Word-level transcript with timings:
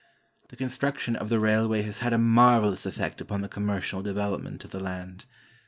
The 0.49 0.55
construction 0.55 1.15
of 1.15 1.29
the 1.29 1.39
railway 1.39 1.83
has 1.83 1.99
had 1.99 2.11
a 2.11 2.17
marvelous 2.17 2.87
effect 2.87 3.21
upon 3.21 3.41
the 3.41 3.47
commercial 3.47 4.01
development 4.01 4.63
of 4.65 4.71
the 4.71 4.79
land. 4.79 5.27